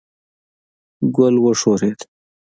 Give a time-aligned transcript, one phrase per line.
[1.15, 1.99] ګل وښورېد.